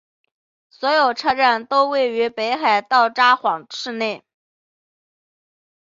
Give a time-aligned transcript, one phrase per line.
[0.71, 4.25] 所有车站都位于北海道札幌市内。